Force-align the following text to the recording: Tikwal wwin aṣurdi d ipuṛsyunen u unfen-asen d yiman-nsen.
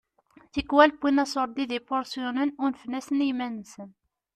Tikwal 0.53 0.91
wwin 0.99 1.21
aṣurdi 1.23 1.65
d 1.69 1.71
ipuṛsyunen 1.77 2.49
u 2.53 2.55
unfen-asen 2.65 3.19
d 3.19 3.21
yiman-nsen. 3.27 3.89